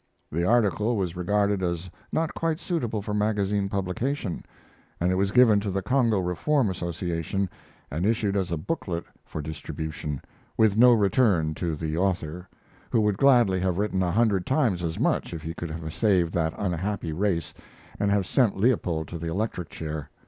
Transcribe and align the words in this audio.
The 0.31 0.43
article 0.43 0.97
was 0.97 1.15
regarded 1.15 1.61
as 1.61 1.87
not 2.11 2.33
quite 2.33 2.59
suitable 2.59 3.03
for 3.03 3.13
magazine 3.13 3.69
publication, 3.69 4.43
and 4.99 5.11
it 5.11 5.15
was 5.15 5.29
given 5.29 5.59
to 5.59 5.69
the 5.69 5.83
Congo 5.83 6.17
Reform 6.17 6.71
Association 6.71 7.47
and 7.91 8.03
issued 8.03 8.35
as 8.35 8.51
a 8.51 8.57
booklet 8.57 9.03
for 9.23 9.43
distribution, 9.43 10.19
with 10.57 10.75
no 10.75 10.91
return 10.91 11.53
to 11.53 11.75
the 11.75 11.97
author, 11.97 12.49
who 12.89 12.99
would 13.01 13.19
gladly 13.19 13.59
have 13.59 13.77
written 13.77 14.01
a 14.01 14.09
hundred 14.11 14.47
times 14.47 14.83
as 14.83 14.97
much 14.97 15.35
if 15.35 15.43
he 15.43 15.53
could 15.53 15.69
have 15.69 15.93
saved 15.93 16.33
that 16.33 16.55
unhappy 16.57 17.13
race 17.13 17.53
and 17.99 18.09
have 18.09 18.25
sent 18.25 18.57
Leopold 18.57 19.07
to 19.09 19.19
the 19.19 19.27
electric 19.29 19.69
chair. 19.69 20.09